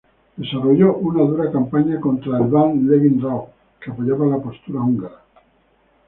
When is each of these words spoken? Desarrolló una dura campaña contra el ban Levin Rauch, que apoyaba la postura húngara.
Desarrolló 0.35 0.95
una 0.95 1.21
dura 1.25 1.51
campaña 1.51 1.99
contra 2.01 2.39
el 2.39 2.47
ban 2.47 2.87
Levin 2.89 3.21
Rauch, 3.21 3.49
que 3.79 3.91
apoyaba 3.91 4.25
la 4.25 4.39
postura 4.39 4.79
húngara. 4.79 5.21